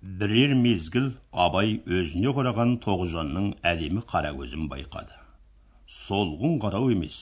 [0.00, 1.08] бірер мезгіл
[1.44, 5.16] абай өзіне қараған тоғжанның әдемі қара көзін байқады.
[5.96, 7.16] Солғын қарау емес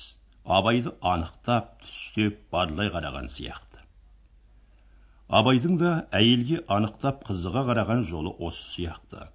[0.58, 3.82] абайды анықтап түстеп барлай қараған сияқты.
[5.40, 9.26] Абайдың да әйелге анықтап қызыға қараған жолы осы сияқты.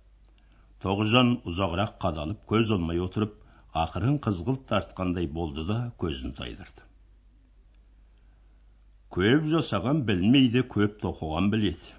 [0.86, 3.36] Тоғжан ұзағырақ қадалып көз алмай отырып
[3.84, 6.88] ақырын қызғылт тартқандай болды да көзін тайдырды.
[9.12, 11.92] Көп жасаған білмейді көп тоқыған біледі.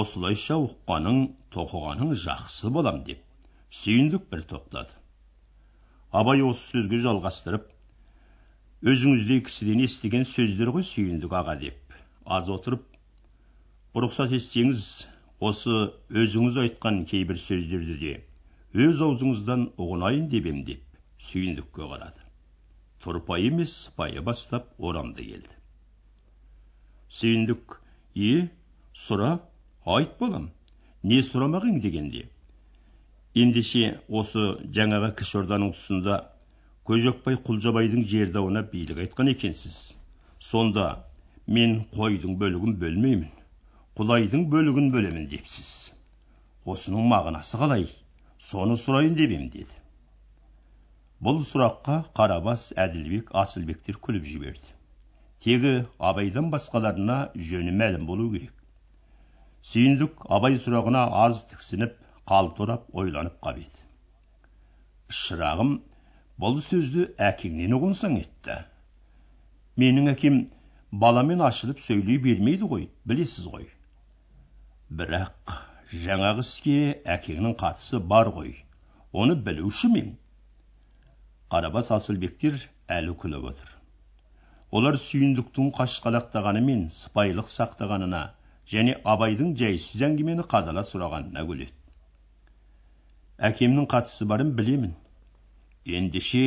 [0.00, 1.18] Осылайша ұққаның
[1.54, 3.20] тоқығаның жақсы болам деп
[3.78, 4.94] сүйіндік бір тоқтады.
[6.20, 7.68] Абай осы сөзге жалғастырып
[8.92, 11.96] өзіңіздей кісіден естіген сөздер ғой сүйіндік аға деп.
[12.24, 12.84] Аз отырып
[14.04, 14.82] рұқсат етсеңіз
[15.50, 15.78] осы
[16.22, 18.12] өзіңіз айтқан кейбір сөздерді де
[18.86, 22.20] өз аузыңыздан ұғынайын деп ем деп сүйіндікке қарады.
[23.04, 25.56] Тұрпайы емес сыпайы бастап орамды келді.
[27.12, 27.80] Сүйіндік
[28.14, 28.34] е
[28.96, 29.34] сұра
[29.84, 30.50] айт балам
[31.02, 32.28] не сұрамағың дегенде.
[33.34, 34.44] Ендеше осы
[34.78, 36.18] жаңағы кіші орданың тұсында
[36.88, 39.96] көжекбай құлжабайдың жер дауына билік айтқан екенсіз.
[40.38, 40.86] Сонда
[41.46, 43.30] мен қойдың бөлігін бөлмеймін
[43.98, 45.92] құдайдың бөлігін бөлемін депсіз.
[46.64, 47.88] Осының мағынасы қалай?
[48.38, 49.74] Соны сұрайын деп ем деді.
[51.22, 54.72] Бұл сұраққа қарабас әділбек асылбектер күліп жіберді.
[55.44, 57.18] Тегі абайдан басқаларына
[57.50, 58.54] жөні мәлім болу керек.
[59.70, 61.96] Сүйіндік абай сұрағына аз тіксініп
[62.32, 63.82] қалтырап ойланып қап еді
[65.12, 65.72] шырағым
[66.42, 68.56] бұл сөзді әкеңнен ұғынсаң етті.
[69.82, 70.38] Менің әкем
[71.04, 73.66] баламен ашылып сөйлей бермейді ғой білесіз ғой.
[75.00, 75.54] Бірақ
[76.06, 76.78] жаңағы іске
[77.16, 78.54] әкеңнің қатысы бар ғой
[79.12, 80.10] оны білуші мен
[81.52, 82.56] қарабас асылбектер
[82.98, 83.70] әлі күліп отыр.
[84.72, 88.22] Олар сүйіндіктің қашқалақтағаны мен сыпайылық сақтағанына
[88.68, 91.72] және абайдың жайсыз әңгімені қадала сұрағанына күледі
[93.48, 94.92] әкемнің қатысы барын білемін.
[95.98, 96.42] Ендеше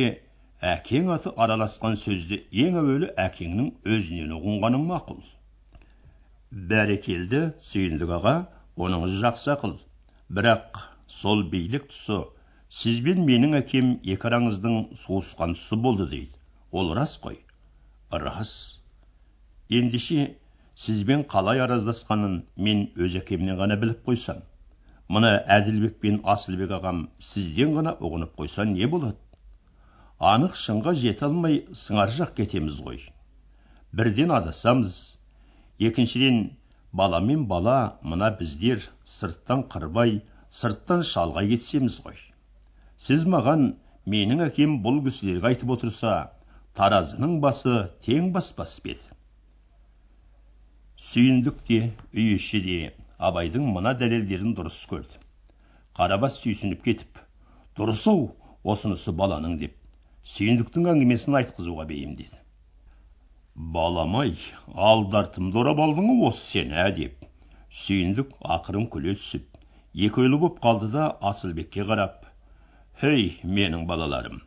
[0.64, 3.66] әкең аты араласқан сөзді ең әуелі әкеңнің
[3.96, 5.18] өзінен ұғынғаның мақұл.
[6.70, 8.34] Бәрекелді сүйіндік аға
[8.86, 9.76] оныңыз жақсы ақыл.
[10.32, 10.80] Бірақ
[11.18, 12.22] сол билік тұсы
[12.80, 16.32] сіз бен менің әкем екі араңыздың суысқан тұсы болды дейді.
[16.72, 17.36] Ол рас қой.
[18.10, 18.80] Рас.
[19.68, 20.36] Ендеше
[20.84, 24.44] сізбен қалай араздасқанын мен өз әкемнен ғана біліп қойсам
[25.14, 29.18] мына әділбек пен асылбек ағам сізден ғана ұғынып қойса не болады?
[30.32, 33.00] Анық шынға жете алмай сыңар жақ кетеміз ғой.
[33.92, 34.94] Бірден адасамыз.
[35.78, 36.38] Екіншіден
[36.92, 38.82] бала мен бала мына біздер
[39.16, 40.20] сырттан қырбай
[40.50, 42.16] сырттан шалғай кетсеміз ғой.
[42.96, 43.68] Сіз маған
[44.14, 46.16] менің әкем бұл кісілерге айтып отырса
[46.80, 47.76] таразының басы
[48.08, 49.15] тең баспас па еді?
[51.04, 51.80] Сүйіндік те
[52.14, 52.80] үй іші де
[53.30, 55.20] абайдың мына дәлелдерін дұрыс көрді.
[55.96, 57.20] Қарабас сүйсініп кетіп
[57.78, 58.30] дұрыс ау
[58.74, 59.76] осынысы баланың деп
[60.34, 62.40] сүйіндіктің әңгімесін айтқызуға бейімдеді
[63.74, 64.32] балам ай
[64.86, 67.28] алдартымды орап алдың осы сен ә деп
[67.82, 69.60] сүйіндік ақырын күле түсіп
[70.08, 72.26] екі ойлы боп қалды да асылбекке қарап
[73.02, 73.22] хей
[73.58, 74.42] менің балаларым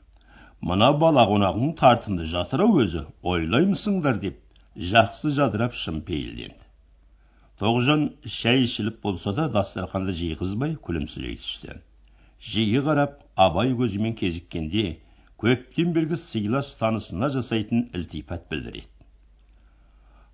[0.72, 4.44] мына бала қонағың тартымды жатыр ау өзі ойлаймысыңдар деп
[4.76, 6.66] жақсы жадырап шын пейілденді.
[7.60, 11.80] Тоғжан шәй ішіліп болса да дастарханды жиғызбай күлімсірей түсті.
[12.40, 14.86] Жиі қарап абай көзімен кезіккенде
[15.44, 18.88] көптен бергі сыйлас танысына жасайтын ілтипат білдіреді.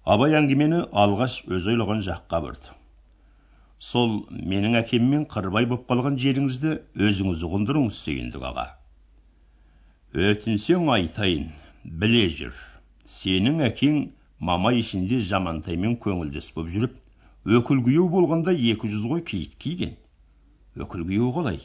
[0.06, 2.76] Абай әңгімені алғаш өз ойлаған жаққа бұрды.
[3.82, 6.76] Сол менің әкеммен қырбай боп қалған жеріңізді
[7.08, 8.68] өзіңіз ұғындырыңыз сүйіндік аға.
[10.14, 11.50] Өтінсең айтайын
[12.04, 12.62] біле жүр.
[13.16, 13.98] Сенің әкең
[14.40, 16.96] мамай ішінде жамантаймен көңілдес боп жүріп
[17.60, 19.94] өкіл күйеу болғанда екі жүз қой киіт киген
[20.76, 21.60] өкіл күйеу қалай?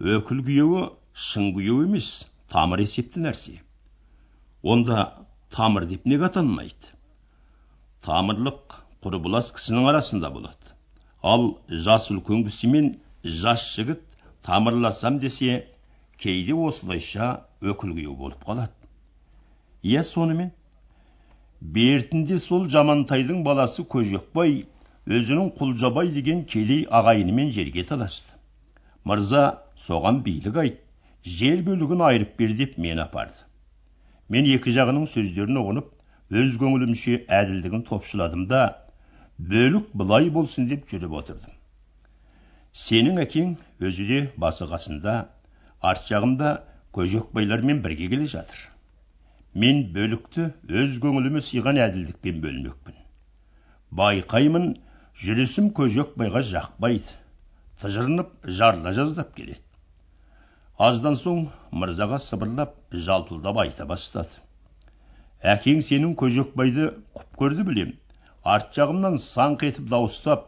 [0.00, 2.08] Өкіл күйеуі шын күйеу емес
[2.52, 3.58] тамыр есепті нәрсе
[4.62, 6.94] онда тамыр деп неге атанмайды?
[8.06, 10.72] Тамырлық құрбылас кісінің арасында болады.
[11.22, 12.94] Ал жас үлкен кісімен
[13.24, 14.00] жас жігіт
[14.46, 15.66] тамырласам десе
[16.16, 17.28] кейде осылайша
[17.60, 18.72] өкіл күйеу болып қалады
[19.84, 20.54] иә сонымен
[21.60, 24.62] бертінде сол жамантайдың баласы көжекбай
[25.06, 28.32] өзінің құлжабай деген кедей ағайынымен жерге таласты.
[29.04, 29.42] Мырза
[29.76, 30.80] соған билік айт
[31.24, 33.36] жер бөлігін айырып бер деп мені апарды.
[34.28, 35.92] Мен екі жағының сөздерін ұғынып
[36.40, 38.64] өз көңілімше әділдігін топшыладым да
[39.36, 41.52] бөлік былай болсын деп жүріп отырдым.
[42.72, 45.16] Сенің әкең өзі де басы қасында
[45.82, 46.60] арт жағымда
[46.96, 48.69] көжекбайлармен бірге келе жатыр.
[49.58, 50.44] Мен бөлікті
[50.80, 52.98] өз көңіліме сыйған әділдікпен бөлмекпін
[54.00, 54.66] байқаймын
[55.22, 57.16] жүрісім көжекбайға жақпайды
[57.82, 59.64] тыжырынып жарыла жаздап келеді
[60.88, 61.40] аздан соң
[61.82, 62.76] мырзаға сыбырлап
[63.06, 64.38] жалпылдап айта бастады
[65.54, 66.86] әкең сенің көжекбайды
[67.18, 67.90] құп көрді білем
[68.54, 70.46] арт жағымнан саңқ етіп дауыстап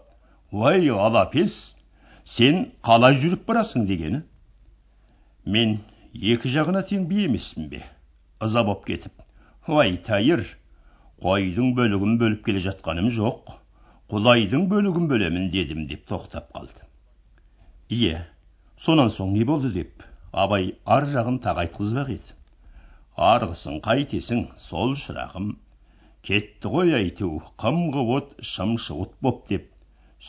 [0.53, 1.57] уай алапес
[2.37, 4.23] сен қалай жүріп барасың дегені
[5.57, 5.75] мен
[6.35, 7.83] екі жағына тең би емеспін бе
[8.47, 9.25] ыза боп кетіп
[9.77, 10.45] уай тәйір
[11.25, 13.57] қойдың бөлігін бөліп келе жатқаным жоқ
[14.13, 16.87] құдайдың бөлігін бөлемін дедім деп тоқтап қалды
[17.99, 18.23] иә
[18.87, 20.07] сонан соң не болды деп
[20.45, 22.35] абай ар жағын тағы айтқызбақ еді
[23.29, 25.53] арғысын қайтесің сол шырағым
[26.29, 29.69] кетті ғой әйтеу қымғы от шымшы от боп деп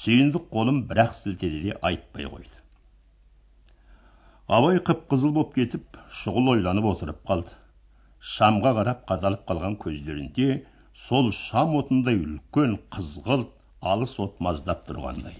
[0.03, 2.61] сүйіндік қолын бір ақ сілтеді де айтпай қойды
[4.59, 7.62] абай қып қызыл боп кетіп шұғыл ойланып отырып қалды
[8.31, 10.45] шамға қарап қадалып қалған көздерінде
[11.05, 13.49] сол шам отындай үлкен қызғылт
[13.93, 15.35] алыс от маздап тұрғандай.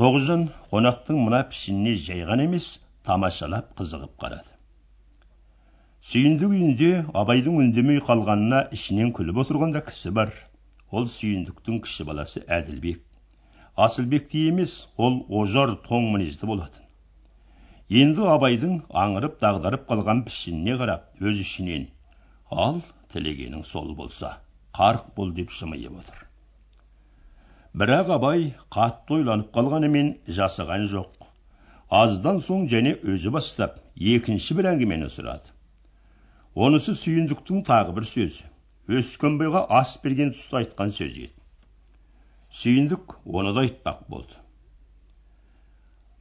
[0.00, 2.66] Тоғжан қонақтың мына пішініне жай ғана емес
[3.08, 4.50] тамашалап қызығып қарады.
[6.08, 6.90] Сүйіндік үйінде
[7.22, 10.34] абайдың үндемей қалғанына ішінен күліп отырған да кісі бар.
[10.90, 13.00] Ол сүйіндіктің кіші баласы әділбек.
[13.86, 16.85] Асылбектей емес ол ожар тоң мінезді болатын.
[17.94, 21.84] Енді абайдың аңырып дағдарып қалған пішініне қарап өз ішінен
[22.50, 22.80] ал
[23.14, 24.30] тілегенің сол болса
[24.74, 26.24] қарқ бол деп жымиып отыр.
[27.78, 28.42] Бірақ абай
[28.74, 31.28] қатты ойланып қалғанымен жасаған жоқ.
[31.90, 35.54] Аздан соң және өзі бастап екінші бір әңгімені сұрады.
[36.56, 38.50] Онысы сүйіндіктің тағы бір сөзі
[38.98, 41.34] өскенбайға ас берген тұста айтқан сөзі еді.
[42.50, 44.38] Сүйіндік оны да айтпақ болды.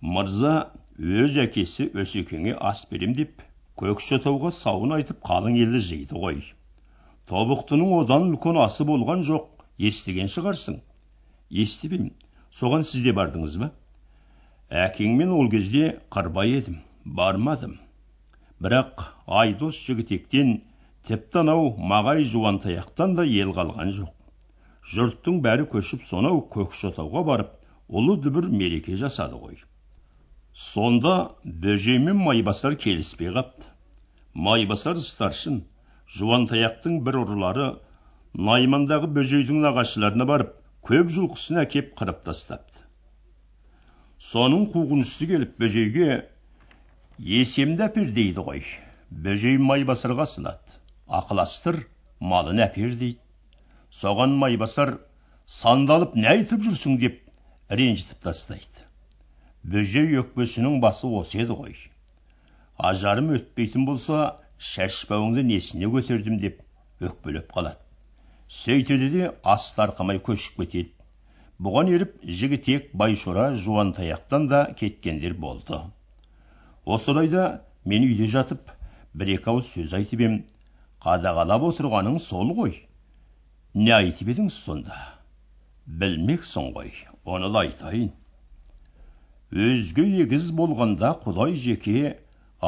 [0.01, 3.41] Мырза өз әкесі өсекеңе ас берем деп
[3.81, 6.37] көкшетауға сауын айтып қалың елді жиды ғой
[7.31, 10.77] тобықтының одан үлкен асы болған жоқ естіген шығарсың
[11.65, 11.97] естіп
[12.61, 13.69] соған сіз де бардыңыз ба
[14.85, 16.79] әкеңмен ол кезде қырбай едім
[17.19, 17.75] бармадым
[18.63, 19.05] бірақ
[19.41, 20.57] айдос жігітектен
[21.11, 24.15] тіпті анау мағай жуантаяқтан да ел қалған жоқ
[24.95, 27.55] жұрттың бәрі көшіп сонау көкшетауға барып
[27.91, 29.59] ұлы дүбір мереке жасады ғой
[30.55, 33.67] сонда бөжей мен майбасар келіспей қапты.
[34.33, 35.57] Майбасар старшын
[36.17, 37.65] жуантаяқтың бір ұрылары
[38.49, 40.53] наймандағы бөжейдің нағашыларына барып
[40.87, 42.79] көп жылқысын әкеп қырып тастапты.
[44.19, 46.09] Соның қуғыншысы келіп бөжейге
[47.19, 48.63] есемді әпер дейді ғой.
[49.11, 50.79] Бөжей майбасарға сынады.
[51.07, 51.83] Ақыластыр
[52.19, 53.19] малын әпер дейді.
[53.91, 54.97] Соған майбасар
[55.45, 56.97] сандалып не айтып жүрсің?
[56.99, 57.21] деп
[57.69, 58.87] ренжітіп тастайды.
[59.73, 61.75] Бөжей өкпесінің басы осы еді ғой
[62.89, 64.17] ажарым өтпейтін болса
[64.71, 66.59] шашпауыңды несіне көтердім деп
[67.09, 67.81] өкпелеп қалады
[68.57, 70.91] сөйтеді де ас тарқамай көшіп кетеді
[71.67, 75.79] бұған еріп жігітек байшора жуантаяқтан да кеткендер болды
[76.97, 77.45] осы орайда
[77.93, 78.69] мен үйде жатып
[79.21, 80.35] бір екі ауыз сөз айтып ем
[81.07, 82.75] қадағалап отырғаның сол ғой
[83.81, 84.99] не айтып едіңіз сонда
[86.03, 86.93] білмексің ғой
[87.37, 88.13] оны да айтайын
[89.55, 92.15] өзге егіз болғанда құдай жеке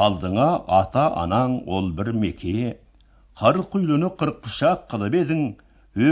[0.06, 0.48] алдыңа
[0.80, 2.76] ата анаң ол бір меке.
[3.38, 5.42] Қырық үйліні қырық пышақ қылып едің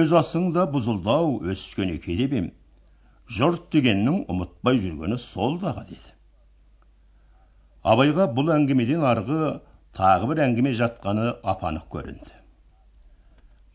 [0.00, 2.52] өз асыңда бұзылдау өскен еке деп ем.
[3.38, 6.16] Жұрт дегеннің ұмытпай жүргені сол дағы деді
[7.86, 9.40] абайға бұл әңгімеден арғы
[9.96, 12.32] тағы бір әңгіме жатқаны апанық көрінді.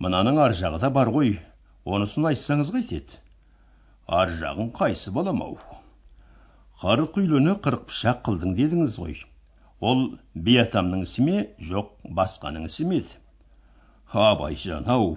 [0.03, 1.37] Мынаның ар жағы да бар ғой
[1.85, 3.21] онысын айтсаңыз қайтеді.
[4.07, 5.55] Ар жағын қайсы балам ау
[6.81, 9.19] қырық үйліні қырық пышақ қылдың дедіңіз ғой.
[9.85, 9.99] Ол
[10.33, 13.19] би атамның ісі ме жоқ басқаның ісі ме еді
[14.23, 15.11] абайжан ау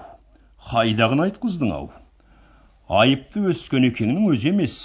[0.69, 1.89] қайдағыны айтқыздың ау.
[3.01, 4.77] Айыпты өскен екеңнің өзі емес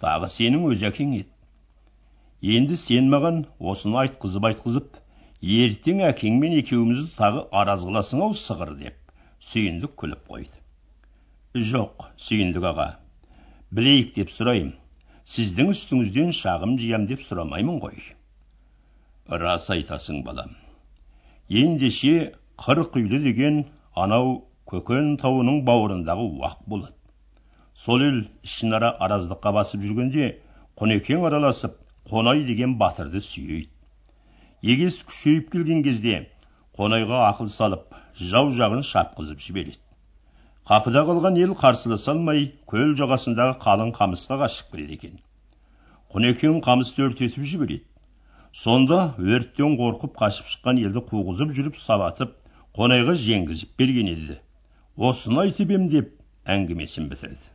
[0.00, 5.00] тағы сенің өз әкең еді енді сен маған осыны айтқызып айтқызып
[5.60, 9.16] ертең әкеңмен екеумізді тағы араз қыласың ау сығыр деп
[9.52, 10.56] сүйіндік күліп қойды.
[11.72, 12.88] Жоқ сүйіндік аға
[13.70, 14.72] білейік деп сұрайым.
[15.30, 18.00] Сіздің үстіңізден шағым жиям деп сұрамаймын ғой
[19.42, 20.56] рас айтасың балам
[21.62, 22.14] ендеше
[22.64, 23.60] қырық үйлі деген
[24.04, 24.32] анау
[24.72, 26.90] көкен тауының бауырындағы уақ болады
[27.84, 30.28] сол ел ішінара араздыққа басып жүргенде
[30.82, 31.78] құнекең араласып
[32.10, 36.18] қонай деген батырды сүйейді егес күшейіп келген кезде
[36.78, 37.94] қонайға ақыл салып
[38.32, 39.78] жау жағын шапқызып жібереді
[40.70, 45.16] қапыда қалған ел қарсыласа алмай көл жағасындағы қалың қамысқа қашып кіреді екен.
[46.14, 47.82] Құнекең қамысты өртетіп жібереді.
[48.52, 52.36] Сонда өрттен қорқып қашып шыққан елді қуғызып жүріп сабатып
[52.78, 54.38] қонайға жеңгізіп берген еді
[54.96, 56.14] осыны айтып ем деп
[56.54, 57.50] әңгімесін бітірді.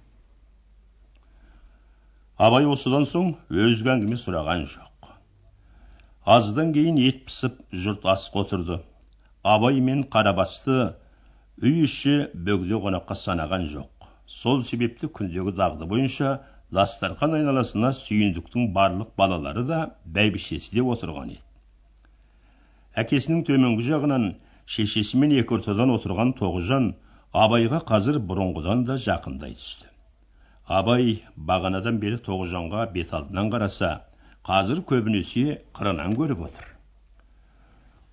[2.37, 5.11] Абай осыдан соң өзге әңгіме сұраған жоқ.
[6.25, 8.81] Аздан кейін ет пісіп жұрт асқа отырды.
[9.43, 10.95] Абай мен қарабасты
[11.61, 12.15] үй іші
[12.47, 14.07] бөгде қонаққа санаған жоқ.
[14.27, 16.33] Сол себепті күндегі дағды бойынша
[16.77, 19.79] дастархан айналасына сүйіндіктің барлық балалары да
[20.17, 21.41] бәйбішесі де отырған еді.
[23.03, 24.29] Әкесінің төменгі жағынан
[24.75, 26.91] шешесімен екі ортадан отырған тоғжан
[27.45, 29.89] абайға қазір бұрынғыдан да жақындай түсті.
[30.67, 33.93] Абай бағанадан бері тоғжанға бет алдынан қараса
[34.45, 36.76] қазір көбінесе қырынан көріп отыр.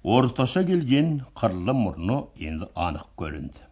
[0.05, 3.63] Орташа келген қырлы мұрны енді анық көрінді.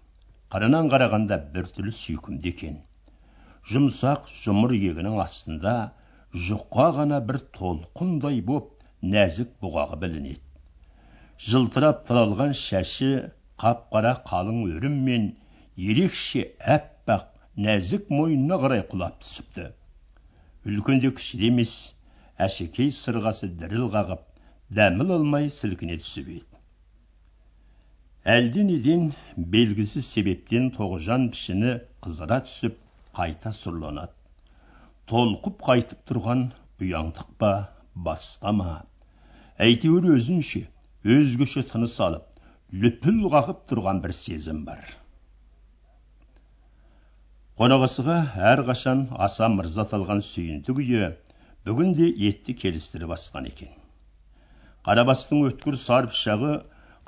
[0.55, 2.79] Қырынан қарағанда біртүрлі сүйкімді екен.
[3.73, 5.75] Жұмсақ жұмыр иегінің астында
[6.47, 8.73] жұқа ғана бір толқындай боп
[9.05, 10.41] нәзік бұғағы білінеді.
[11.51, 13.13] Жылтырап тұралған шашы
[13.61, 15.29] қап қара қалың өріммен
[15.77, 16.49] ерекше
[16.79, 17.29] әппақ
[17.69, 19.69] нәзік мойнына қарай құлап түсіпті.
[20.65, 21.79] Үлкен кіші де емес
[22.41, 24.31] әшекей сырғасы діріл қағып
[24.79, 26.61] дәміл алмай сілкіне түсіп еді
[28.35, 29.09] әлденеден
[29.55, 31.73] белгісіз себептен тоғжан пішіні
[32.07, 32.79] қызыра түсіп
[33.19, 34.15] қайта сұрланады
[35.13, 36.47] толқып қайтып тұрған
[36.87, 37.51] ұяңдық па
[38.09, 38.77] басқа ма
[39.67, 40.63] әйтеуір өзінше
[41.17, 42.25] өзгеше тыныс алып
[42.85, 44.97] лүпіл қағып тұрған бір сезім бар
[47.61, 48.19] қонақасыға
[48.55, 51.13] әрқашан аса мырза аталған сүйіндік үйі
[51.69, 53.82] бүгін де етті келістіріп асқан екен
[54.87, 56.53] қарабастың өткір сар пышағы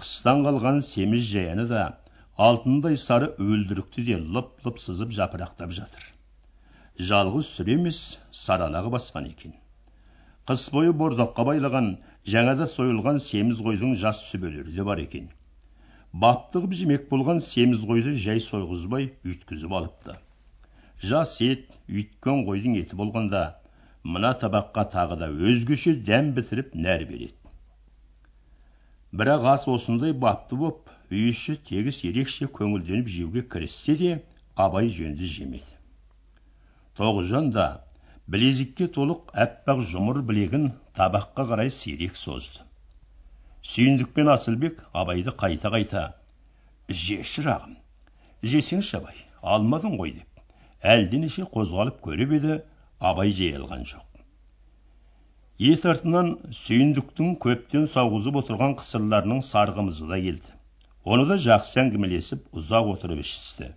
[0.03, 1.83] қыстан қалған семіз жаяны да
[2.49, 6.05] алтындай сары өлдірікті де лып лып сызып жапырақтап жатыр.
[7.11, 8.01] Жалғыз сүр емес
[8.45, 9.57] саралағы басқан екен.
[10.47, 11.91] Қыс бойы бордаққа байлаған
[12.37, 15.31] жаңада сойылған семіз қойдың жас сүбелері де бар екен.
[16.13, 20.21] Бапты қып жемек болған семіз қойды жай сойғызбай үйткізіп алыпты.
[21.03, 23.47] Жас ет үйткен қойдың еті болғанда
[24.05, 27.44] мына табаққа тағы да өзгеше дәм бітіріп нәр береді.
[29.19, 34.13] Бірақ ас осындай бапты боп үй іші тегіс ерекше көңілденіп жеуге кіріссе де
[34.67, 35.79] абай жөнді жемеді
[36.99, 37.67] тоғжан да
[38.35, 40.69] білезікке толық әппақ жұмыр білегін
[40.99, 42.63] табаққа қарай сирек созды.
[43.65, 46.05] Сүйіндік пен асылбек абайды қайта қайта
[46.89, 47.77] же шырағым
[48.55, 49.21] жесеңші абай
[49.55, 50.43] алмадың ғой деп
[50.95, 52.59] әлденеше қозғалып көріп еді
[53.13, 54.14] абай жей алған жоқ.
[55.63, 60.51] Ет артынан сүйіндіктің көптен сауғызып отырған қысырларының сарғымызы да келді.
[61.05, 63.69] Оны да жақсы әңгімелесіп ұзақ отырып ішісті.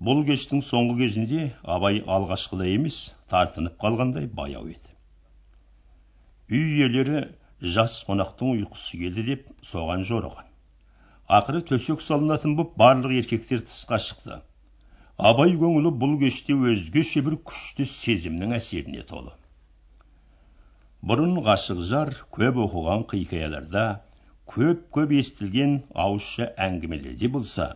[0.00, 4.92] Бұл кештің соңғы кезінде абай алғашқыдай емес тартынып қалғандай баяу еді.
[6.52, 7.24] Үй иелері
[7.62, 10.44] жас қонақтың ұйқысы келді деп соған жорыған.
[11.28, 14.40] Ақыры төсек салынатын боп барлық еркектер тысқа шықты.
[15.28, 19.32] Абай көңілі бұл кеште өзгеше бір күшті сезімнің әсеріне толы.
[21.10, 23.84] Бұрын ғашық жар көп оқыған хикаяларда
[24.54, 25.74] көп көп естілген
[26.04, 27.66] ауызша әңгімелерде болса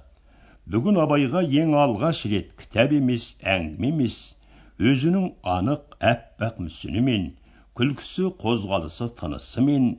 [0.75, 4.19] бүгін абайға ең алғаш рет кітап емес әңгіме емес
[4.93, 7.27] өзінің анық әппақ мүсінімен
[7.81, 9.91] күлкісі қозғалысы тынысымен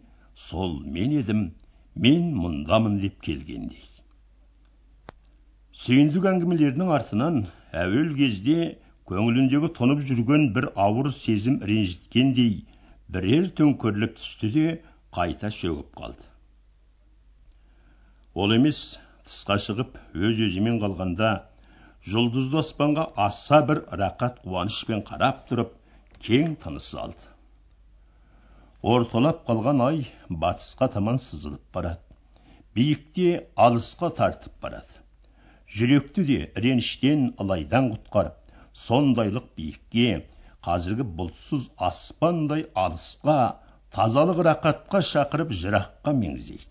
[0.47, 1.45] сол мен едім
[2.07, 3.94] мен мұндамын деп келгендей.
[5.75, 7.39] Сүйіндік әңгімелерінің артынан
[7.79, 8.59] әуел кезде
[9.11, 12.53] көңіліндегі тұнып жүрген бір ауыр сезім ренжіткендей
[13.15, 14.63] бірер төңкеріліп түсті де
[15.17, 16.29] қайта шөгіп қалды.
[18.39, 18.81] Ол емес
[19.27, 21.35] тысқа шығып өз өзімен қалғанда
[22.07, 25.77] жұлдызды аспанға аса бір рақат қуанышпен қарап тұрып
[26.23, 27.31] кең тыныс алды.
[28.95, 32.03] Орталап қалған ай батысқа таман сызылып барады.
[32.75, 35.04] Биікте алысқа тартып барады.
[35.73, 38.55] Жүректі де реніштен ылайдан құтқарып
[38.85, 40.07] сондайлық биікке
[40.67, 43.37] қазіргі бұлтсыз аспандай алысқа
[43.97, 46.67] тазалық рақатқа шақырып жыраққа меңзейді.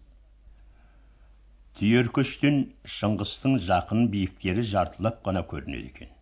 [1.79, 2.59] Түйеркөштен
[2.97, 6.13] шыңғыстың жақын биіктері жартылап қана көрінеді екен.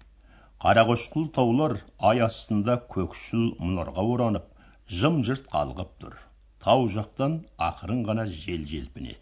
[0.65, 1.75] Қарақошқыл таулар
[2.11, 4.47] ай астында көкшіл мұнарға оранып
[5.01, 6.15] жым жырт қалғып тұр.
[6.63, 9.21] Тау жақтан ақырын ғана жел желпінеді.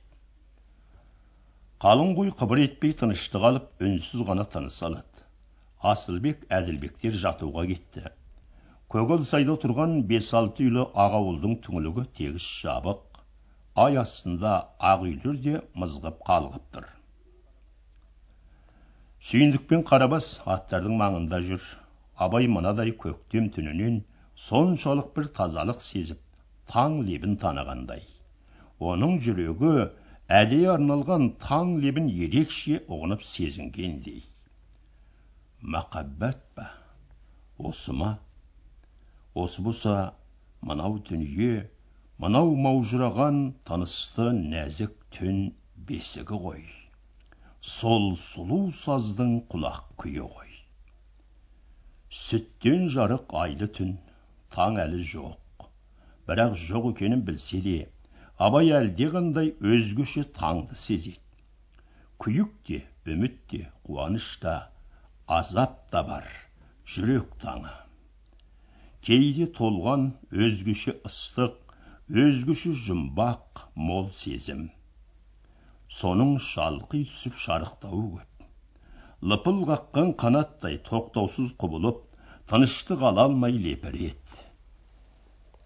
[1.81, 5.23] Қалың қой қыбыр етпей тыныштық алып үнсіз ғана тыныс алады.
[5.91, 8.03] Асылбек әділбектер жатуға кетті.
[8.93, 13.01] Көгал сайда тұрған бес алты үйлі ақ ауылдың түңлігі тегіс жабық.
[13.85, 14.53] Ай астында
[14.91, 16.91] ақ үйлер де мызғып қалғып тұр.
[19.31, 21.65] Сүйіндік пен қарабас аттардың маңында жүр.
[22.27, 24.03] Абай мынадай көктем түнінен
[24.51, 26.21] соншалық бір тазалық сезіп
[26.75, 28.05] таң лебін танығандай.
[28.93, 29.73] Оның жүрегі
[30.39, 34.21] әдейі арналған таң лебін ерекше ұғынып сезінгендей
[35.61, 36.67] махаббат па?
[37.59, 38.11] Осы ма?
[39.35, 39.95] Осы болса
[40.63, 41.69] мынау дүние
[42.25, 45.43] мынау маужыраған тынысты нәзік түн
[45.91, 46.65] бесігі ғой.
[47.75, 50.57] Сол сұлу саздың құлақ күйі ғой.
[52.23, 53.97] Сүттен жарық айлы түн
[54.57, 55.69] таң әлі жоқ.
[56.27, 57.79] Бірақ жоқ екенін білсе де
[58.47, 61.21] абай әлдеқандай өзгеше таңды сезеді.
[62.25, 62.79] Күйік те
[63.15, 64.55] үміт те қуаныш та
[65.39, 66.29] азап та бар
[66.95, 67.73] жүрек таңы.
[69.05, 70.07] Кейде толған
[70.47, 71.75] өзгеше ыстық
[72.25, 74.63] өзгеше жұмбақ мол сезім.
[76.01, 78.47] Соның шалқи түсіп шарықтауы көп.
[79.33, 82.01] Лыпыл қаққан қанаттай тоқтаусыз құбылып
[82.49, 84.41] тыныштық ала алмай лепіреді.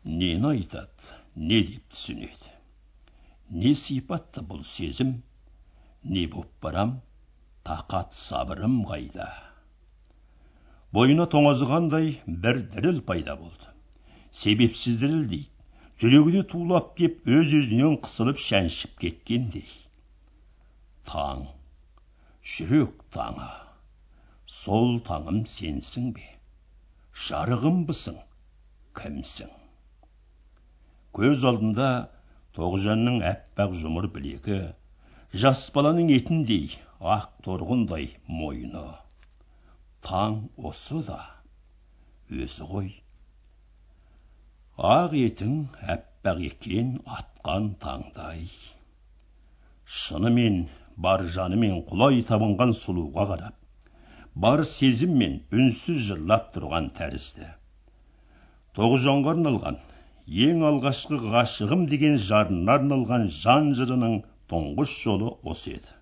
[0.04, 2.53] Нені айтады не деп түсінеді?
[3.62, 5.10] Не сипатты бұл сезім
[6.14, 6.94] не боп барам
[7.68, 9.26] тақат сабырым қайда
[10.98, 12.08] бойына тоңазығандай
[12.46, 13.70] бір діріл пайда болды
[14.42, 15.54] себепсіз дірілдейді
[16.02, 19.68] жүрегіне тулап кеп өз өзінен қысылып шәншіп кеткендей
[21.10, 21.44] таң
[22.54, 23.46] жүрек таңы
[24.56, 26.26] сол таңым сенсің бе
[27.28, 28.18] жарығымбысың
[28.98, 29.54] кімсің
[31.20, 31.92] көз алдында
[32.58, 34.60] тоғжанның аппақ жұмыр білегі
[35.44, 36.68] жас баланың етіндей
[37.16, 38.84] ақ торғындай мойны
[40.08, 40.36] таң
[40.70, 41.18] осы да
[42.44, 42.88] өзі ғой.
[44.94, 45.54] Ақ етің
[45.94, 48.46] аппақ екен атқан таңдай.
[50.00, 50.58] Шынымен
[51.06, 53.88] бар жанымен құлай табынған сұлуға қарап
[54.46, 57.48] бар сезіммен үнсіз жырлап тұрған тәрізді.
[58.76, 59.80] Тоғжанға арналған
[60.26, 65.92] ең алғашқы ғашығым деген жарына арналған жан жырының тұңғыш жолы осы еді.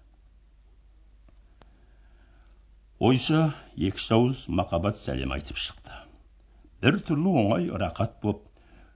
[3.03, 3.41] Ойша
[3.77, 5.97] екі ауыз махаббат сәлем айтып шықты.
[6.83, 8.45] Бір түрлі оңай рақат боп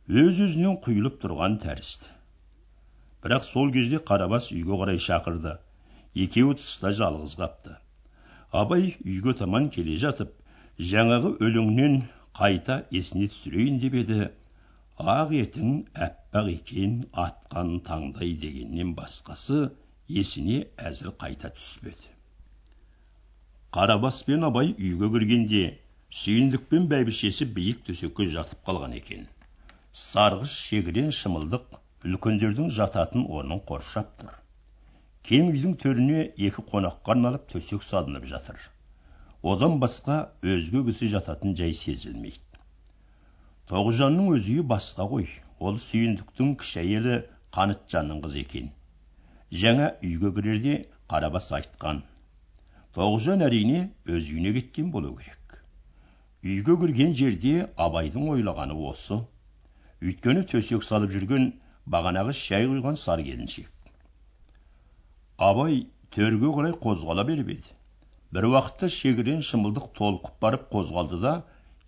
[0.07, 2.13] өз өзінен құйылып тұрған тәрізді.
[3.27, 5.57] Бірақ сол кезде қарабас үйге қарай шақырды.
[6.15, 7.75] Екеуі тыста жалғыз қапты.
[8.53, 10.31] Абай үйге таман келе жатып
[10.79, 12.05] жаңағы өлеңнен
[12.39, 14.31] қайта есіне түсірейін деп еді.
[14.97, 15.73] Ақ етің
[16.05, 19.59] аппақ екен атқан таңдай дегеннен басқасы
[20.09, 22.09] есіне әзір қайта түспеді.
[23.77, 25.63] Қарабас пен абай үйге кіргенде
[26.21, 29.29] сүйіндік пен бәйбішесі биік төсекке жатып қалған екен.
[29.93, 31.77] Сарғыш шегірен шымылдық
[32.09, 34.33] үлкендердің жататын орнын қоршап тұр.
[35.29, 38.57] Кең үйдің төріне екі қонаққа арналып төсек салынып жатыр.
[39.43, 42.46] Одан басқа өзге кісі жататын жай сезілмейді.
[43.71, 45.27] Тоғжанның өз үйі басқа ғой.
[45.59, 47.15] Ол сүйіндіктің кіші әйелі
[47.57, 48.69] қанытжанның қызы екен.
[49.63, 50.75] Жаңа үйге кірерде
[51.11, 52.03] қарабас айтқан.
[52.97, 55.59] Тоғжан әрине өз үйіне кеткен болу керек.
[56.45, 57.55] Үйге кірген жерде
[57.87, 59.19] абайдың ойлағаны осы.
[60.05, 61.49] Өйткені төсек салып жүрген
[61.91, 63.71] бағанағы шай құйған сары келіншек.
[65.49, 67.75] Абай төрге қарай қозғала беріп еді.
[68.37, 71.35] Бір уақытта шегірен шымылдық толқып барып қозғалды да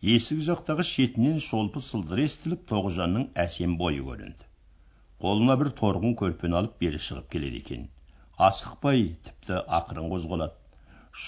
[0.07, 4.49] есік жақтағы шетінен шолпы сылдыр естіліп тоғжанның әсем бойы көрінді.
[5.23, 7.87] Қолына бір торғын көрпені алып бері шығып келеді екен.
[8.51, 10.55] Асықпай тіпті ақырын қозғалады.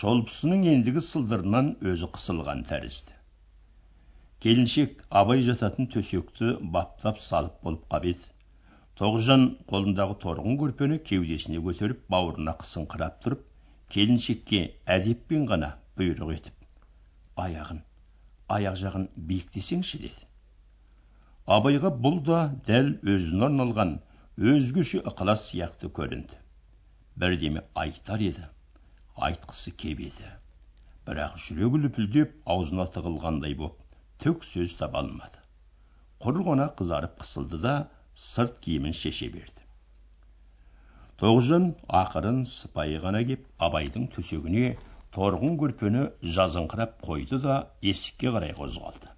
[0.00, 3.18] Шолпысының ендігі сылдырынан өзі қысылған тәрізді
[4.44, 8.30] келіншек абай жататын төсекті баптап салып болып қап еді
[9.00, 13.42] тоғжан қолындағы торғын көрпені кеудесіне көтеріп бауырына қысыңқырап тұрып
[13.96, 14.62] келіншекке
[14.96, 17.82] әдеппен ғана бұйрық етіп аяғын
[18.56, 20.26] аяқ жағын биіктесеңші деді.
[21.56, 23.96] Абайға бұл да дәл өзіне арналған
[24.52, 26.38] өзгеше ықылас сияқты көрінді.
[27.20, 28.46] Бірдеме айтар еді.
[29.28, 30.28] Айтқысы кеп еді.
[31.06, 33.80] Бірақ жүрегі лүпілдеп аузына тығылғандай боп
[34.22, 35.40] түк сөз таба алмады.
[36.22, 37.74] Құр ғана қызарып қысылды да
[38.14, 39.66] сырт киімін шеше берді.
[41.20, 44.76] Тоғжан ақырын сыпайы ғана кеп абайдың төсегіне
[45.16, 46.02] торғын көрпені
[46.34, 47.54] жазыңқырап қойды да
[47.92, 49.08] есікке қарай қозғалды.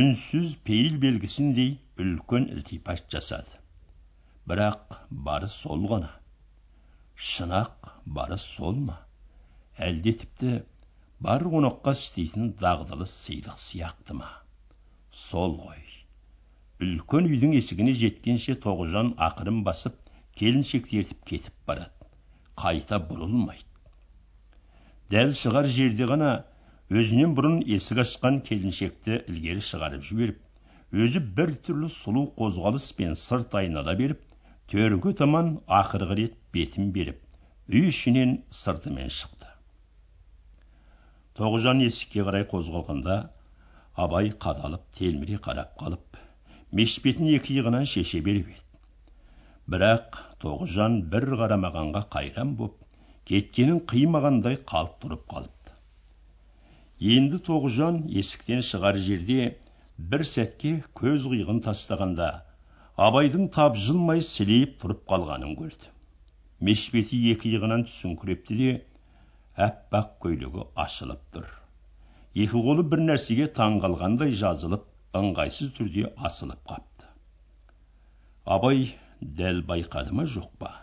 [0.00, 1.70] Үнсіз пейіл белгісіндей
[2.02, 3.56] үлкен ілтипат жасады.
[4.50, 6.10] Бірақ барыс сол ғана.
[7.30, 8.98] Шынақ барыс сол ма?
[9.88, 10.52] Әлде тіпті
[11.26, 14.28] бар қонаққа істейтін дағдылы сыйлық сияқты ма?
[15.24, 15.82] Сол ғой.
[16.84, 19.96] Үлкен үйдің есігіне жеткенше тоғжан ақырын басып
[20.40, 22.08] келіншекті ертіп кетіп барады.
[22.60, 23.69] Қайта бұрылмайды.
[25.14, 26.30] Дәл шығар жерде ғана
[27.02, 33.94] өзінен бұрын есік ашқан келіншекті ілгері шығарып жіберіп өзі бір түрлі сұлу қозғалыспен сырт айнала
[33.98, 34.22] беріп
[34.72, 37.20] төргі таман ақырғы рет бетін беріп
[37.70, 39.46] үй ішінен сыртымен шықты.
[41.38, 43.18] Тоғжан есікке қарай қозғалғанда
[44.04, 46.18] абай қадалып телміре қарап қалып
[46.80, 48.66] мешіт бетін екі иығынан шеше беріп еді.
[49.70, 52.79] Бірақ тоғжан бір қарамағанға қайран боп
[53.30, 55.74] кеткенін қимағандай қалып тұрып қалыпты.
[57.16, 59.44] Енді тоғжан есіктен шығар жерде
[60.12, 62.30] бір сәтке көз қиығын тастағанда
[63.06, 65.92] абайдың тапжылмай сілейіп тұрып қалғанын көрді.
[66.68, 68.74] Мешіт беті екі иығынан түсіңкірепті де
[69.68, 71.46] аппақ көйлегі ашылып тұр.
[72.34, 74.84] Екі қолы бір нәрсеге таңғалғандай жазылып
[75.22, 77.08] ыңғайсыз түрде асылып қапты.
[78.58, 78.88] Абай
[79.20, 80.74] дәл байқады ма жоқ па?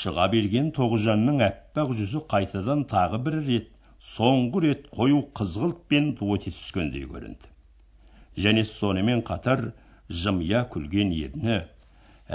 [0.00, 3.68] Шыға берген тоғжанның аппақ жүзі қайтадан тағы бір рет
[4.04, 7.50] соңғы рет қою қызғылтпен ете түскендей көрінді.
[8.44, 9.72] Және сонымен қатар
[10.08, 11.58] жымия күлген ерні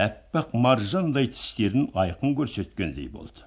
[0.05, 3.45] аппақ маржандай тістерін айқын көрсеткендей болды.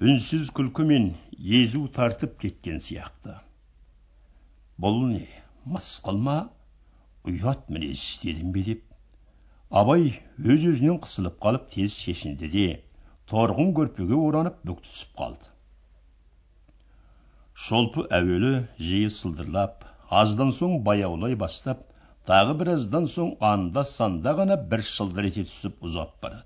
[0.00, 3.34] Үнсіз күлкімен езу тартып кеткен сияқты.
[4.78, 5.26] Бұл не
[5.66, 6.38] мысқыл ма
[7.26, 8.62] ұят мінез дедім бе?
[8.62, 8.82] деп.
[9.70, 12.66] Абай өз өзінен қысылып қалып тез шешінді де
[13.32, 15.48] торғын көрпеге оранып бүк түсіп қалды.
[17.66, 18.52] Шолпы әуелі
[18.88, 19.86] жиі сылдырлап
[20.22, 21.86] аздан соң баяулай бастап
[22.28, 26.44] тағы біраздан соң анда санда ғана бір шылдыр ете түсіп ұзап барады.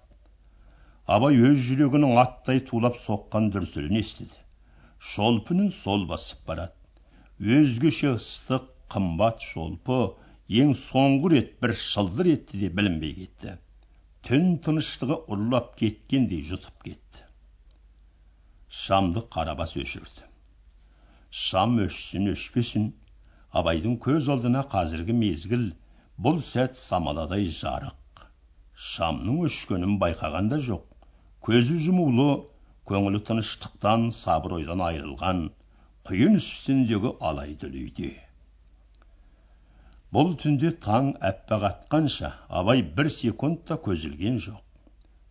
[1.17, 4.39] Абай өз жүрегінің аттай тулап соққан дүрсілін естіді.
[5.15, 6.75] Шолпының сол басып барады.
[7.59, 10.01] Өзгеше ыстық қымбат шолпы
[10.63, 13.59] ең соңғы рет бір шылдыр етті де білінбей кетті.
[14.27, 17.21] Түн тыныштығы ұрлап кеткендей жұтып кетті.
[18.79, 20.25] Шамды қарабас өшірді.
[21.43, 22.89] Шам өшсін өшпесін
[23.61, 25.65] абайдың көз алдына қазіргі мезгіл
[26.27, 28.27] бұл сәт самаладай жарық.
[28.91, 30.83] Шамның өшкенін байқаған да жоқ.
[31.47, 32.29] Көзі жұмулы
[32.91, 35.51] көңілі тыныштықтан сабыр ойдан айырылған
[36.11, 38.17] құйын үстіндегі алай дүлейде
[40.15, 42.29] бұл түнде таң аппақ атқанша
[42.61, 44.05] абай бір секунд та көз
[44.45, 44.61] жоқ.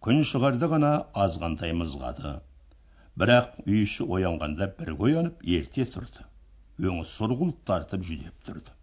[0.05, 0.89] Күн шығарда ғана
[1.25, 2.33] азғантай мызғады.
[3.21, 6.25] Бірақ үй іші оянғанда бірге оянып ерте тұрды.
[6.83, 8.75] Өңі сұрғылт тартып жүдеп тұрды.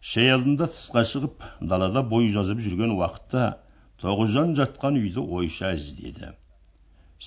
[0.00, 3.46] Шай алдында тысқа шығып далада бой жазып жүрген уақытта
[4.02, 6.34] тоғызжан жатқан үйді ойша іздеді.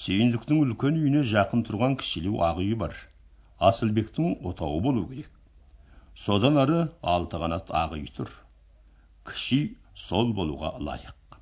[0.04, 2.94] Сүйіндіктің үлкен үйіне жақын тұрған кішілеу ақ үй бар.
[3.72, 5.32] Асылбектің отауы болу керек.
[6.20, 6.80] Содан ары
[7.14, 8.32] алты қанат ақ үй тұр.
[9.28, 9.60] Кіші
[10.06, 11.38] сол болуға лайық.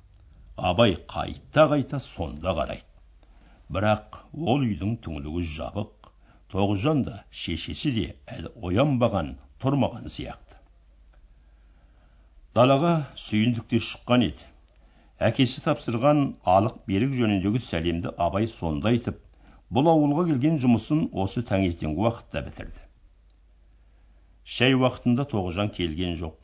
[0.70, 2.86] Абай қайта қайта сонда қарайды.
[3.74, 4.20] Бірақ
[4.52, 6.12] ол үйдің түңлігі жабық.
[6.52, 10.56] Тоғжан да шешесі де әлі оянбаған тұрмаған сияқты.
[12.54, 12.94] Далаға
[13.26, 14.46] сүйіндік те шыққан еді.
[15.28, 16.22] Әкесі тапсырған
[16.56, 19.18] алық берік жөніндегі сәлемді абай сонда айтып
[19.74, 22.87] бұл ауылға келген жұмысын осы таңертеңгі уақытта бітірді.
[24.56, 26.36] Шай уақытында тоғжан келген жоқ.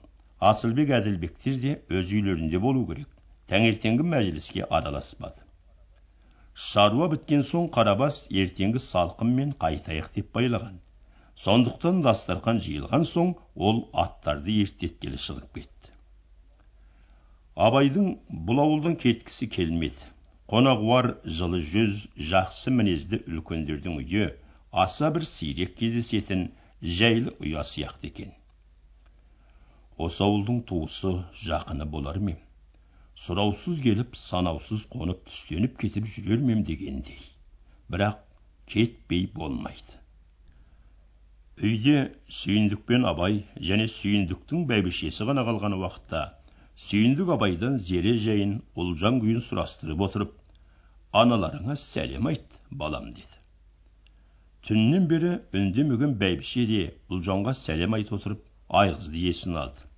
[0.51, 3.09] Асылбек әділбектер де өз үйлерінде болу керек.
[3.53, 5.40] Таңертеңгі мәжіліске араласпады.
[6.64, 10.75] Шаруа біткен соң қарабас ертеңгі салқынмен қайтайық деп байлаған.
[11.45, 13.33] Сондықтан дастархан жиылған соң
[13.69, 15.95] ол аттарды ерттеткелі шығып кетті.
[17.69, 18.11] Абайдың
[18.51, 20.12] бұл ауылдан кеткісі келмеді.
[20.53, 24.29] Қонағуар жылы жүз жақсы мінезді үлкендердің үйі
[24.85, 26.47] аса бір сирек кездесетін
[26.85, 28.33] жайлы ұя сияқты екен
[30.07, 32.35] осы ауылдың туысы жақыны болар ма
[33.25, 37.23] сұраусыз келіп санаусыз қонып түстеніп кетіп жүрер мем дегендей
[37.94, 38.18] бірақ
[38.73, 39.97] кетпей болмайды
[41.70, 41.97] үйде
[42.40, 43.38] сүйіндік пен абай
[43.70, 46.23] және сүйіндіктің бәйбішесі ғана қалған уақытта
[46.88, 50.37] сүйіндік абайдан зере жайын ұлжан күйін сұрастырып отырып
[51.23, 53.43] аналарыңа сәлем айт балам деді
[54.68, 58.44] түннен бері үндемеген бәйбіше де ұлжанға сәлем айтып отырып
[58.81, 59.88] айғызды есін алды.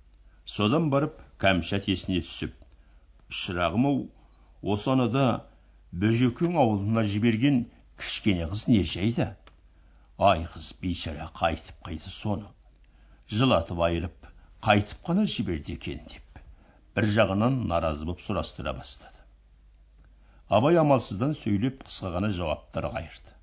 [0.57, 2.55] Содан барып кәмшат есіне түсіп
[3.41, 4.01] шырағым ау
[4.73, 5.25] осы анада
[6.03, 7.61] бөжекең ауылына жіберген
[8.01, 9.29] кішкене қыз не жайда
[10.31, 12.51] айғыз бейшара қайтып қайсы соны?
[13.31, 14.27] Жылатып айырып
[14.67, 16.41] қайтып қана жіберді екен деп
[16.97, 19.23] бір жағынан наразы боп сұрастыра бастады.
[20.49, 23.36] Абай амалсыздан сөйлеп қысқа ғана жауаптар қайырды.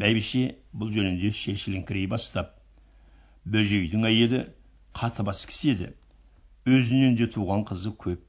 [0.00, 0.42] Бәйбіше
[0.74, 2.54] бұл жөнінде шешіліңкірей бастап
[3.54, 4.40] бөжейдің әйелі
[4.98, 5.90] қатыбас кісі еді.
[6.64, 8.22] Өзінен де туған қызы көп.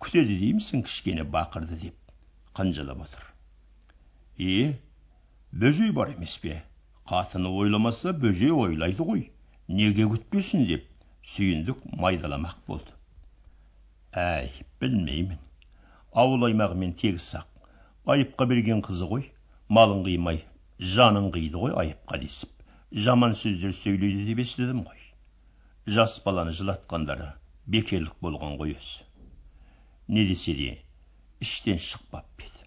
[0.00, 2.14] Күтеді деймісің кішкене бақырды деп
[2.56, 3.26] қынжылып отыр.
[4.38, 4.78] Е
[5.52, 6.62] бөжей бар емес пе?
[7.10, 9.28] Қатыны ойламаса бөжей ойлайды ғой.
[9.68, 10.88] Неге күтпесін деп
[11.34, 12.92] сүйіндік майдаламақ болды.
[14.16, 15.40] Әй білмеймін.
[16.14, 17.48] Ауыл аймағымен тегіс ақ.
[18.06, 19.32] Айыпқа берген қызы ғой.
[19.68, 20.44] Малын қимай
[20.80, 22.52] жаның қиды ғой айыпқа десіп.
[23.06, 25.02] Жаман сөздер сөйлейді деп естідім ғой.
[25.86, 27.32] Жас баланы жылатқандары
[27.66, 29.06] бекерлік болған ғой өзі
[30.08, 30.68] не десе де
[31.40, 32.66] іштен шықпап еді.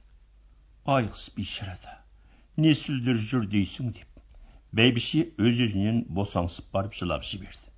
[0.95, 1.93] Айғыз бейшарада
[2.57, 3.93] не сөздер жүр дейсің?
[3.95, 4.23] деп.
[4.75, 7.71] Бәйбіше өз өзінен босаңсып барып жылап жіберді.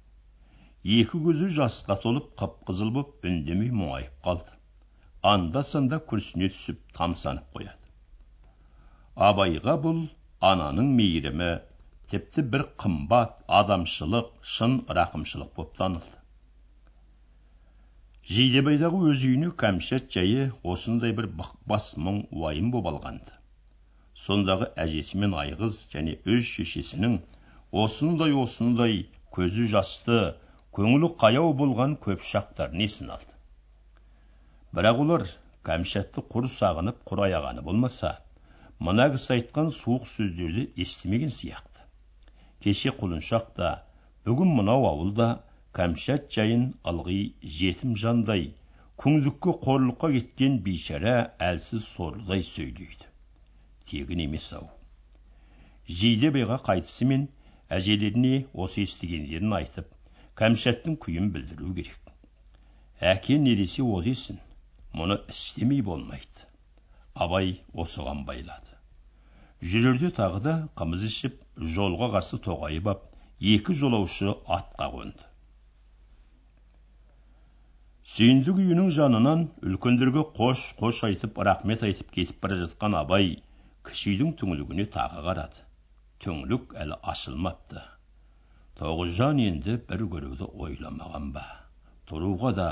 [0.97, 4.57] Екі көзі жасқа толып қып қызыл боп үндемей мұңайып қалды.
[5.33, 7.93] Анда санда күрсіне түсіп тамсанып қояды.
[9.29, 10.01] Абайға бұл
[10.49, 11.47] ананың мейірімі
[12.11, 16.17] тіпті бір қымбат адамшылық шын рақымшылық боп танылды.
[18.31, 23.37] Жидебайдағы өз үйіне кәмшат жайы осындай бір бықпас мұң уайым боп алғанды.
[24.23, 27.19] Сондағы әжесі мен айғыз және өз шешесінің
[27.83, 28.97] осындай осындай
[29.37, 30.19] көзі жасты
[30.79, 33.37] көңілі қаяу болған көп шақтарын есін алды.
[34.73, 35.29] Бірақ олар
[35.69, 38.17] кәмшатты құр сағынып құр аяғаны болмаса
[38.87, 41.85] мына кісі айтқан суық сөздерді естімеген сияқты.
[42.65, 43.69] Кеше құлыншақ та
[44.25, 45.27] бүгін мынау ауылда
[45.77, 47.19] кәмшат жайын ылғи
[47.57, 48.47] жетім жандай
[49.03, 51.13] күңдікке қорлыққа кеткен бейшара
[51.51, 53.07] әлсіз сорлыдай сөйлейді.
[53.91, 54.67] Тегін емес ау.
[56.01, 57.29] Жидебайға қайтысымен
[57.77, 58.33] әжелеріне
[58.65, 59.93] осы естігендерін айтып
[60.41, 62.11] кәмшаттың күйін білдіру керек.
[63.13, 64.41] Әке не десе о десін
[64.97, 66.45] мұны істемей болмайды.
[67.15, 68.70] Абай осыған байлады.
[69.61, 71.37] Жүрерде тағы да қымыз ішіп
[71.75, 73.03] жолға қарсы тоғайып ап
[73.53, 75.27] екі жолаушы атқа қонды.
[78.11, 83.35] Сүйіндік үйінің жанынан үлкендерге қош қош айтып рахмет айтып кетіп бара жатқан абай
[83.87, 85.61] кіші үйдің түңлігіне тағы қарады.
[86.21, 87.85] Түңлік әлі ашылмапты.
[88.81, 91.45] Тоғызжан енді бір көруді ойламаған ба?
[92.09, 92.67] Тұруға да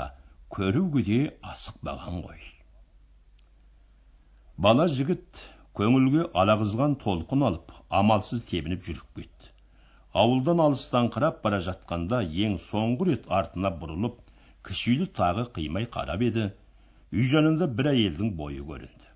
[0.50, 1.20] көруге де
[1.54, 2.42] асықпаған ғой.
[4.58, 5.40] Бала жігіт
[5.78, 9.52] көңілге алағызған толқын алып амалсыз тебініп жүріп кетті.
[10.22, 14.16] Ауылдан алыстаңқырап бара жатқанда ең соңғы рет артына бұрылып
[14.66, 16.48] кіші үйді тағы қимай қарап еді.
[17.14, 19.08] Үй жанында бір әйелдің бойы көрінді.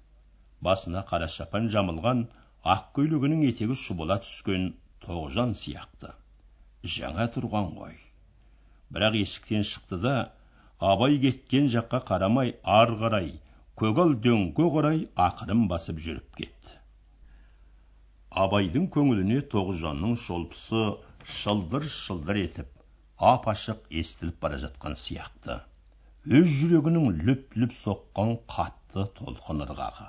[0.68, 2.24] Басына қара шапан жамылған
[2.74, 4.70] ақ көйлегінің етегі шұбыла түскен
[5.04, 6.14] тоғжан сияқты.
[6.96, 7.98] Жаңа тұрған ғой.
[8.94, 10.14] Бірақ есіктен шықты да
[10.78, 13.34] абай кеткен жаққа қарамай ар қарай
[13.80, 16.76] көгал дөңге қарай ақырын басып жүріп кетті.
[18.42, 20.84] Абайдың көңіліне тоғжанның шолпысы
[21.38, 22.70] шылдыр шылдыр етіп
[23.32, 25.58] ап ашық естіліп бара жатқан сияқты.
[26.38, 30.08] Өз жүрегінің лүп лүп соққан қатты толқын ырғағы.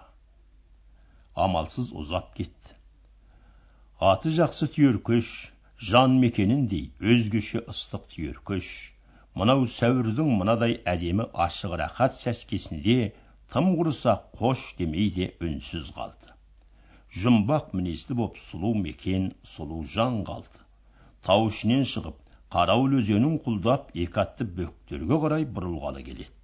[1.46, 2.78] Амалсыз ұзап кетті.
[4.12, 5.34] Аты жақсы түйеркөш
[5.90, 8.72] жан мекеніндей өзгеше ыстық түйеркөш.
[9.36, 12.98] Мынау сәуірдің мынадай әдемі ашық рақат сәскесінде
[13.56, 16.34] тым құрыса қош демей де үнсіз қалды.
[17.24, 20.60] Жұмбақ мінезді боп сұлу мекен сұлу жан қалды.
[21.24, 22.18] Тау ішінен шығып
[22.52, 26.35] қарауыл өзенін құлдап екі атты бөктерге қарай бұрылғалы келеді.